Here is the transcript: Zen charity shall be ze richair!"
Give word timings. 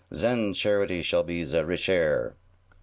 Zen 0.15 0.55
charity 0.55 1.03
shall 1.03 1.21
be 1.21 1.43
ze 1.43 1.59
richair!" 1.59 2.33